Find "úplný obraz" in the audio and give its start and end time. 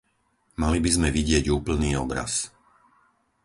1.57-2.31